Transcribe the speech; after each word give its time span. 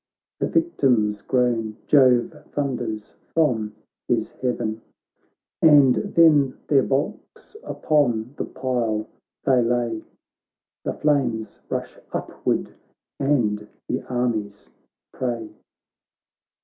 The 0.39 0.47
victims 0.47 1.21
groan— 1.21 1.77
Jove 1.85 2.35
thunders 2.53 3.13
from 3.35 3.75
his 4.07 4.33
heaverf. 4.41 4.79
And 5.61 5.93
then 5.95 6.57
their 6.65 6.81
bulks 6.81 7.55
upon 7.61 8.33
the 8.35 8.45
pile 8.45 9.07
they 9.43 10.01
The 10.83 10.93
flames 10.93 11.59
rush 11.69 11.99
upward, 12.11 12.73
and 13.19 13.67
the 13.87 14.01
armies 14.11 14.71
pray. 15.13 15.51